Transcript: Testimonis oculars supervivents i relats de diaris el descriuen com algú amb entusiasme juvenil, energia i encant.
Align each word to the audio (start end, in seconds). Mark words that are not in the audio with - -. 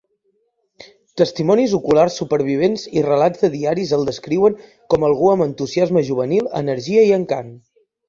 Testimonis 1.21 1.75
oculars 1.79 2.17
supervivents 2.21 2.87
i 3.01 3.05
relats 3.09 3.45
de 3.45 3.51
diaris 3.59 3.95
el 4.01 4.09
descriuen 4.11 4.59
com 4.95 5.09
algú 5.13 5.33
amb 5.37 5.49
entusiasme 5.49 6.07
juvenil, 6.13 6.53
energia 6.67 7.09
i 7.13 7.19
encant. 7.25 7.59